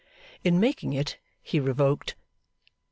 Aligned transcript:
In 0.43 0.59
making 0.59 0.93
it, 0.93 1.19
he 1.43 1.59
revoked. 1.59 2.15